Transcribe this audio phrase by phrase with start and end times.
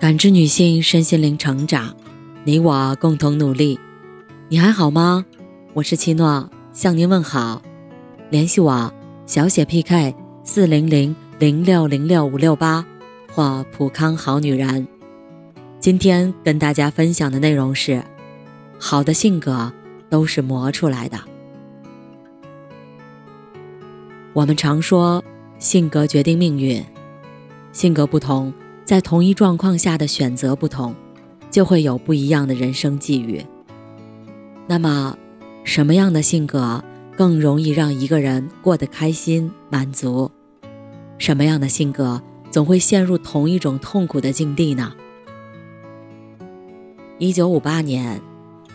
[0.00, 1.92] 感知女性身心灵成长，
[2.44, 3.76] 你我共同努力。
[4.48, 5.26] 你还好吗？
[5.74, 7.60] 我是七诺，向您问好。
[8.30, 8.94] 联系我
[9.26, 10.14] 小写 PK
[10.44, 12.86] 四零零零六零六五六八
[13.32, 14.86] 或普康好女人。
[15.80, 18.00] 今天跟大家分享的内容是：
[18.78, 19.72] 好的性格
[20.08, 21.18] 都是磨出来的。
[24.32, 25.24] 我们常说
[25.58, 26.84] 性格决定命运，
[27.72, 28.54] 性格不同。
[28.88, 30.94] 在同一状况下的选择不同，
[31.50, 33.44] 就会有不一样的人生际遇。
[34.66, 35.14] 那么，
[35.62, 36.82] 什么样的性格
[37.14, 40.30] 更容易让一个人过得开心满足？
[41.18, 44.94] 什么样的性格总会陷入同一种痛苦的境地呢？
[47.18, 48.18] 一九五八年，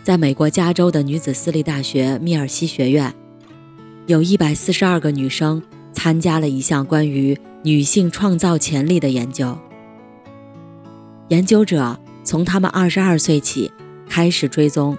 [0.04, 3.12] 在美国加州的女子私立大学密尔西学院，
[4.06, 5.60] 有一百四十二个女生
[5.92, 9.58] 参加了一项关于女性创造潜力的研究。
[11.34, 13.68] 研究者从他们二十二岁起
[14.08, 14.96] 开始追踪，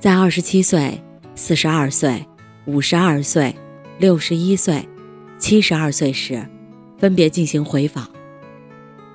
[0.00, 1.00] 在二十七岁、
[1.36, 2.26] 四十二岁、
[2.66, 3.54] 五十二岁、
[4.00, 4.84] 六十一岁、
[5.38, 6.44] 七十二岁时，
[6.98, 8.10] 分别进行回访，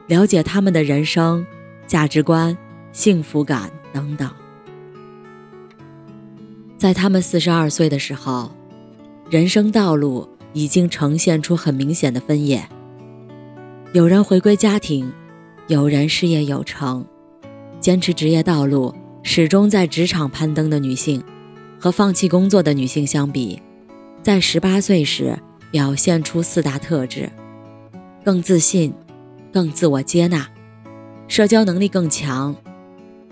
[0.08, 1.46] 了解他们的人生、
[1.86, 2.58] 价值观、
[2.94, 4.32] 幸福感等等。
[6.78, 8.50] 在他们四十二岁的时候，
[9.30, 12.66] 人生道路已经呈现出很明显的分野，
[13.92, 15.12] 有人回归家庭。
[15.68, 17.06] 有人事业有成，
[17.80, 21.24] 坚持职业道路，始终在职场攀登的女性，
[21.80, 23.62] 和放弃工作的女性相比，
[24.22, 25.40] 在十八岁时
[25.72, 27.32] 表现出四大特质：
[28.26, 28.94] 更自信、
[29.54, 30.46] 更自我接纳、
[31.30, 32.54] 社交能力更强、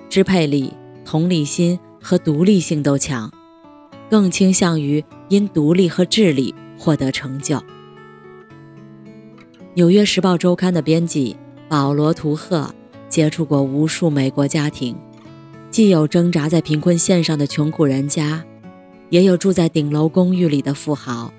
[0.07, 0.71] 支配力、
[1.03, 3.29] 同理心和独立性都强，
[4.09, 7.57] 更倾向于因独立和智力获得成就。
[9.73, 11.35] 《纽约时报周刊》的编辑。
[11.72, 12.69] 保罗·图赫
[13.08, 14.94] 接触过无数美国家庭，
[15.69, 18.44] 既有挣扎在贫困线上的穷苦人家，
[19.08, 21.33] 也有住在顶楼公寓里的富豪。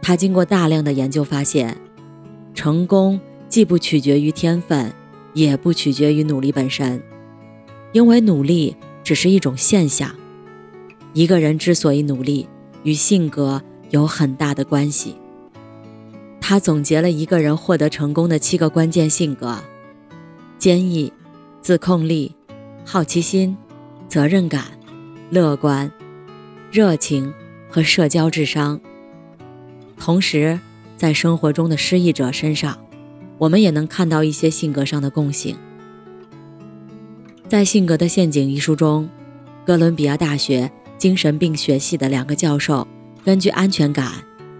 [0.00, 1.76] 他经过大量的研究发现，
[2.54, 4.90] 成功既不取决于天分，
[5.34, 7.02] 也不取决于努力本身，
[7.92, 8.74] 因为努力
[9.04, 10.10] 只是一种现象。
[11.12, 12.48] 一个人之所以努力，
[12.84, 15.14] 与性格有很大的关系。
[16.48, 19.58] 他总结了一个人获得成功的七个关键性格：
[20.60, 21.12] 坚毅、
[21.60, 22.36] 自控力、
[22.84, 23.56] 好奇心、
[24.08, 24.66] 责任感、
[25.28, 25.90] 乐观、
[26.70, 27.34] 热情
[27.68, 28.80] 和社交智商。
[29.98, 30.60] 同时，
[30.96, 32.78] 在生活中的失意者身上，
[33.38, 35.56] 我们也能看到一些性格上的共性。
[37.48, 39.10] 在《性格的陷阱》一书中，
[39.64, 42.86] 哥伦比亚大学精神病学系的两个教授
[43.24, 44.12] 根据安全感、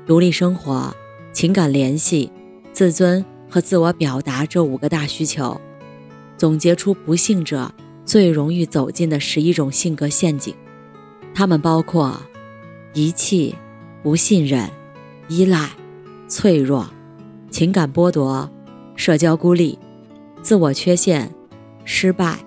[0.04, 0.92] 独立生活。
[1.36, 2.32] 情感联系、
[2.72, 5.60] 自尊和自我表达这五个大需求，
[6.38, 7.70] 总结出不幸者
[8.06, 10.54] 最容易走进的十一种性格陷阱。
[11.34, 12.18] 它们包括
[12.94, 13.54] 遗弃、
[14.02, 14.66] 不信任、
[15.28, 15.68] 依赖、
[16.26, 16.88] 脆弱、
[17.50, 18.50] 情感剥夺、
[18.94, 19.78] 社交孤立、
[20.40, 21.30] 自我缺陷、
[21.84, 22.38] 失败、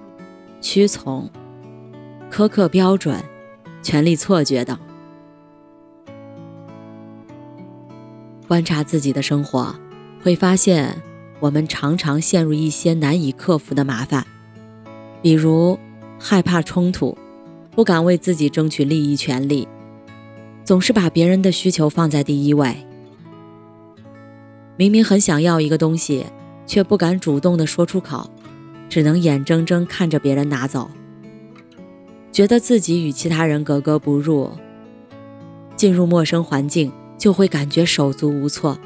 [0.62, 1.30] 屈从、
[2.32, 3.24] 苛刻标准、
[3.84, 4.76] 权力错觉等。
[8.50, 9.76] 观察自己的生活，
[10.24, 11.00] 会发现
[11.40, 14.26] 我们常常陷入一些难以克服的麻烦，
[15.22, 15.78] 比如
[16.18, 17.16] 害怕冲突，
[17.70, 19.68] 不敢为自己争取利益权利，
[20.64, 22.76] 总是把别人的需求放在第一位。
[24.78, 26.26] 明明很想要一个东西，
[26.66, 28.28] 却不敢主动的说出口，
[28.90, 30.90] 只能眼睁睁看着别人拿走，
[32.32, 34.50] 觉得自己与其他人格格不入，
[35.76, 36.92] 进入陌生环境。
[37.20, 38.80] 就会感觉手足无措。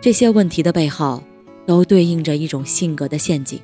[0.00, 1.22] 这些问题的背后，
[1.66, 3.60] 都对应着一种性格的陷阱。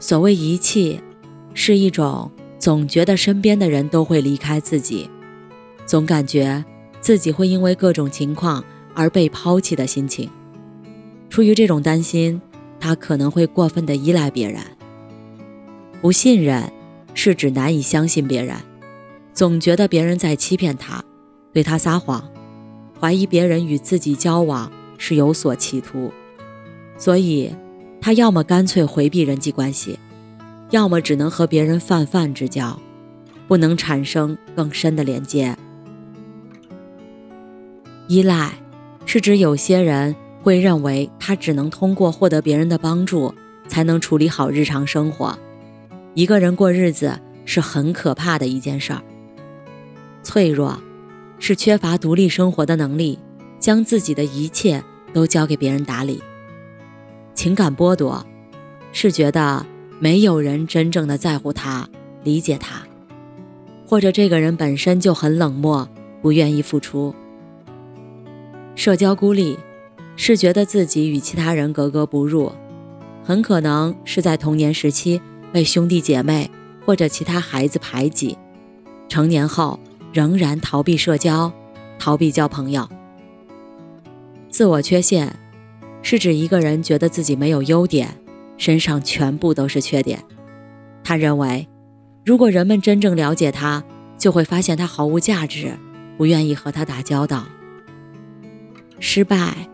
[0.00, 1.00] 所谓遗弃，
[1.54, 5.08] 是一种总觉得身边的人都会离开自己，
[5.84, 6.64] 总感觉
[7.00, 8.64] 自己会因为各种情况
[8.94, 10.28] 而被抛弃的心情。
[11.28, 12.40] 出于这种担心，
[12.80, 14.60] 他可能会过分的依赖别人。
[16.00, 16.72] 不信任，
[17.14, 18.56] 是指难以相信别人，
[19.34, 21.04] 总觉得别人在欺骗他。
[21.52, 22.24] 对他撒谎，
[22.98, 26.10] 怀疑别人与自己交往是有所企图，
[26.96, 27.54] 所以
[28.00, 29.98] 他要么干脆回避人际关系，
[30.70, 32.78] 要么只能和别人泛泛之交，
[33.46, 35.56] 不能产生更深的连接。
[38.08, 38.52] 依赖
[39.04, 43.34] 是指有些人会认为他只能通过获得别人的帮助
[43.68, 45.38] 才能处理好日常生活，
[46.14, 49.02] 一个人过日子是很可怕的一件事儿。
[50.22, 50.80] 脆弱。
[51.44, 53.18] 是缺乏独立生活的能力，
[53.58, 54.80] 将自己的一切
[55.12, 56.22] 都交给别人打理。
[57.34, 58.24] 情感剥夺，
[58.92, 59.66] 是觉得
[59.98, 61.88] 没有人真正的在乎他、
[62.22, 62.82] 理解他，
[63.88, 65.88] 或者这个人本身就很冷漠，
[66.22, 67.12] 不愿意付出。
[68.76, 69.58] 社交孤立，
[70.14, 72.52] 是觉得自己与其他人格格不入，
[73.24, 75.20] 很可能是在童年时期
[75.52, 76.48] 被兄弟姐妹
[76.86, 78.38] 或者其他孩子排挤，
[79.08, 79.80] 成年后
[80.12, 81.52] 仍然逃避社交，
[81.98, 82.88] 逃避交朋友。
[84.50, 85.34] 自我缺陷，
[86.02, 88.14] 是指一个人觉得自己没有优点，
[88.58, 90.22] 身上全部都是缺点。
[91.02, 91.66] 他认为，
[92.24, 93.82] 如果人们真正了解他，
[94.18, 95.72] 就会发现他毫无价值，
[96.18, 97.46] 不愿意和他打交道。
[99.00, 99.68] 失败，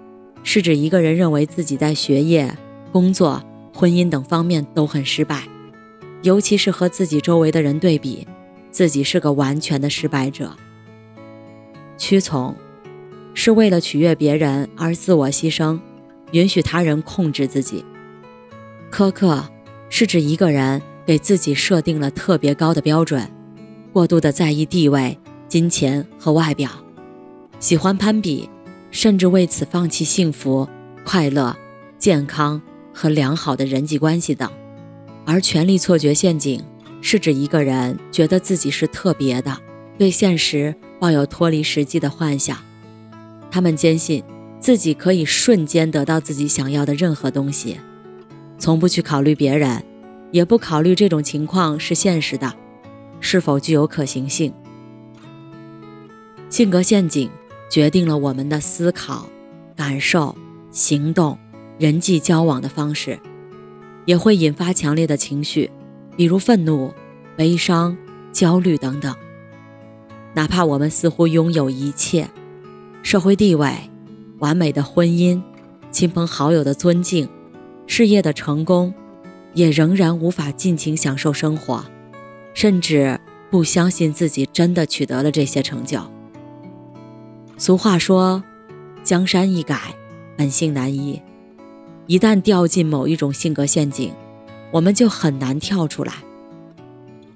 [0.44, 2.56] 是指一个人认为自己在学业、
[2.92, 3.42] 工作、
[3.74, 5.42] 婚姻等方面都很失败，
[6.22, 8.26] 尤其是和自己周围的人对比，
[8.78, 10.56] 自己是个完全的失败者。
[11.96, 12.54] 屈从，
[13.34, 15.80] 是为了取悦别人而自我牺牲，
[16.30, 17.84] 允许他人控制自己。
[18.88, 19.44] 苛刻，
[19.90, 23.28] 是指一个人给自己设定了特别高的标准，
[23.92, 26.70] 过度的在意地位、金钱和外表，
[27.58, 28.48] 喜欢攀比。
[28.92, 30.68] 甚至为此放弃幸福、
[31.04, 31.56] 快乐、
[31.98, 32.62] 健康
[32.94, 34.48] 和良好的人际关系等，
[35.26, 36.64] 而权力错觉陷阱
[37.00, 39.56] 是指一个人觉得自己是特别的，
[39.96, 42.58] 对现实抱有脱离实际的幻想。
[43.50, 44.22] 他们坚信
[44.60, 47.78] 自己可以瞬间得到自己想要的任何东西，
[48.58, 49.82] 从不去考虑别人，
[50.30, 52.54] 也不考虑这种情况是现实的，
[53.20, 54.52] 是否具有可行性。
[56.48, 57.30] 性格陷阱。
[57.70, 59.28] 决定了我们的思考、
[59.76, 60.34] 感受、
[60.70, 61.38] 行动、
[61.78, 63.20] 人际交往的方式，
[64.06, 65.70] 也会引发强烈的情绪，
[66.18, 66.92] 比如愤怒、
[67.36, 67.96] 悲伤、
[68.32, 69.14] 焦虑等等。
[70.34, 72.28] 哪怕我们似乎拥有一切，
[73.04, 73.72] 社会地位、
[74.40, 75.40] 完美的婚姻、
[75.92, 77.28] 亲朋好友的尊敬、
[77.86, 78.92] 事业的成功，
[79.54, 81.84] 也仍然无法尽情享受生活，
[82.52, 86.00] 甚至不相信自己真的取得了这些成就。
[87.56, 88.42] 俗话说
[89.04, 89.94] ：“江山易改，
[90.36, 91.22] 本性难移。”
[92.08, 94.12] 一旦掉进某一种性格陷阱，
[94.70, 96.12] 我们就很难跳出来，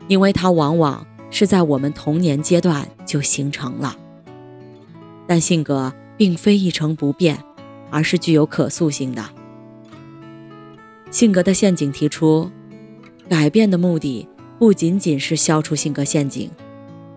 [0.09, 3.97] 因为它往往是在我们童年阶段就形成了。
[5.27, 7.39] 但性格并非一成不变，
[7.91, 9.25] 而是具有可塑性的。
[11.11, 12.51] 性格的陷阱提出，
[13.29, 16.51] 改变的目的不仅仅是消除性格陷阱，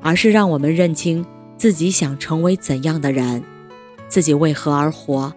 [0.02, 1.26] 而是让我们认清。
[1.58, 3.42] 自己想成为怎样的人，
[4.10, 5.34] 自己为何而活，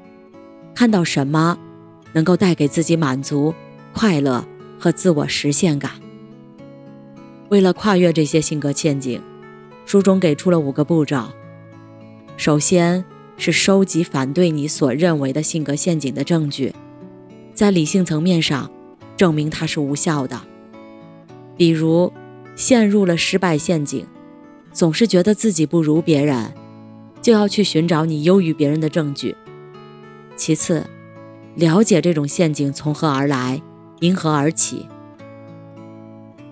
[0.75, 1.56] 看到什么
[2.12, 3.54] 能够带给自己满足、
[3.94, 4.44] 快乐
[4.78, 5.92] 和自我实现感。
[7.48, 9.20] 为了跨越这些性格陷阱，
[9.84, 11.25] 书中给出了五个步骤。
[12.36, 13.04] 首先
[13.36, 16.72] 是收集反对你所认为的性格陷阱的证据，
[17.54, 18.70] 在理性层面上
[19.16, 20.40] 证明它是无效的。
[21.56, 22.12] 比如，
[22.54, 24.06] 陷入了失败陷阱。
[24.70, 26.52] 总是觉得自己不如别人，
[27.20, 29.34] 就要去寻找你优于别人的证据。
[30.36, 30.84] 其次，
[31.56, 33.60] 了解这种陷阱从何而来，
[34.00, 34.87] 因何而起。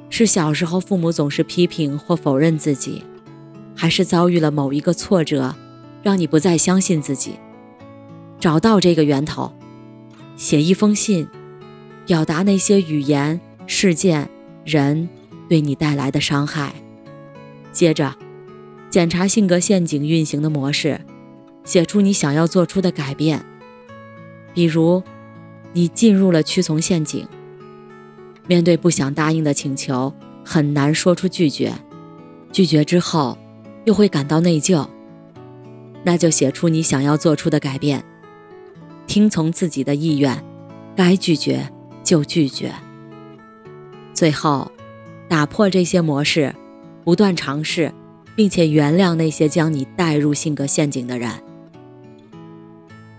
[0.08, 3.02] 是小时候父母总是批评或否认自己，
[3.74, 5.54] 还是遭遇了某一个挫折，
[6.02, 7.34] 让你不再相信自己？
[8.38, 9.52] 找到这个源头，
[10.36, 11.28] 写一封信，
[12.06, 14.28] 表达那些语言、事件、
[14.64, 15.08] 人
[15.48, 16.72] 对你带来的伤害。
[17.72, 18.14] 接着，
[18.88, 21.00] 检查性格陷阱运行的模式，
[21.64, 23.44] 写出你想要做出的改变。
[24.54, 25.02] 比如，
[25.76, 27.28] 你进入了屈从陷阱，
[28.46, 30.10] 面对不想答应的请求，
[30.42, 31.70] 很难说出拒绝，
[32.50, 33.36] 拒绝之后
[33.84, 34.88] 又会感到内疚。
[36.02, 38.02] 那就写出你想要做出的改变，
[39.06, 40.42] 听从自己的意愿，
[40.96, 41.70] 该拒绝
[42.02, 42.72] 就拒绝。
[44.14, 44.72] 最后，
[45.28, 46.54] 打破这些模式。
[47.04, 47.92] 不断尝试，
[48.34, 51.30] 并且原谅那些将你带入性格陷阱的人。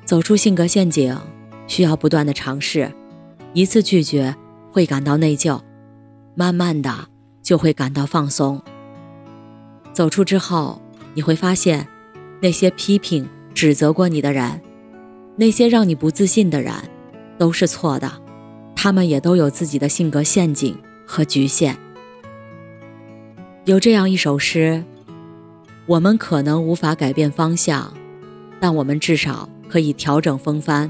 [0.05, 1.15] 走出性格陷阱
[1.67, 2.91] 需要不断的尝试，
[3.53, 4.35] 一次拒绝
[4.71, 5.61] 会感到内疚，
[6.35, 7.07] 慢慢的
[7.43, 8.61] 就会感到放松。
[9.93, 10.81] 走出之后，
[11.13, 11.87] 你会发现，
[12.41, 14.61] 那些批评、指责过你的人，
[15.35, 16.73] 那些让你不自信的人，
[17.37, 18.11] 都是错的，
[18.75, 21.77] 他们也都有自己的性格陷阱和局限。
[23.65, 24.83] 有这样一首诗：
[25.87, 27.91] 我们可能无法改变方向，
[28.59, 30.89] 但我们至少可以调整风帆；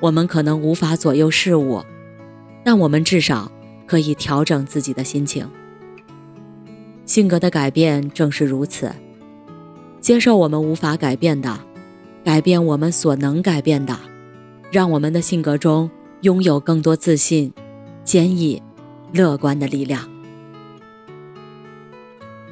[0.00, 1.82] 我们可能无法左右事物，
[2.64, 3.50] 但我们至少
[3.86, 5.48] 可以调整自己的心情。
[7.04, 8.90] 性格的改变正是如此，
[10.00, 11.58] 接受我们无法改变的，
[12.24, 13.96] 改变我们所能改变的，
[14.70, 15.90] 让我们的性格中
[16.22, 17.52] 拥有更多自信、
[18.04, 18.60] 坚毅、
[19.12, 20.08] 乐观的力量。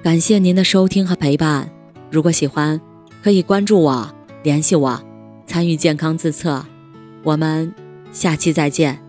[0.03, 1.71] 感谢您的收听和陪伴。
[2.11, 2.81] 如果喜欢，
[3.23, 5.03] 可以关注我、联系我、
[5.47, 6.65] 参与健康自测。
[7.25, 7.75] 我们
[8.13, 9.04] 下期再见。